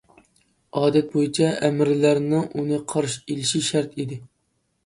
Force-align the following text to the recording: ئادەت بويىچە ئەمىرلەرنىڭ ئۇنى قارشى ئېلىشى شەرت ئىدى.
ئادەت 0.79 1.11
بويىچە 1.15 1.51
ئەمىرلەرنىڭ 1.67 2.49
ئۇنى 2.63 2.81
قارشى 2.95 3.23
ئېلىشى 3.29 3.63
شەرت 3.71 3.99
ئىدى. 4.01 4.19